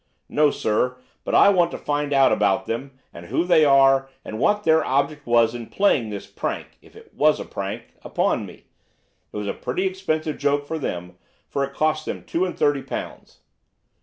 [0.29, 0.97] "No, sir.
[1.23, 4.83] But I want to find out about them, and who they are, and what their
[4.83, 8.65] object was in playing this prank—if it was a prank—upon me.
[9.31, 12.81] It was a pretty expensive joke for them, for it cost them two and thirty
[12.81, 13.41] pounds."